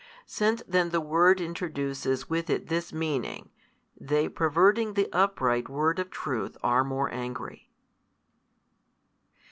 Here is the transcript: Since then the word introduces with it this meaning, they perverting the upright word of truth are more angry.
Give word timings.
Since 0.25 0.63
then 0.67 0.89
the 0.89 0.99
word 0.99 1.39
introduces 1.39 2.27
with 2.27 2.49
it 2.49 2.69
this 2.69 2.91
meaning, 2.91 3.51
they 3.95 4.27
perverting 4.29 4.95
the 4.95 5.07
upright 5.13 5.69
word 5.69 5.99
of 5.99 6.09
truth 6.09 6.57
are 6.63 6.83
more 6.83 7.13
angry. 7.13 7.69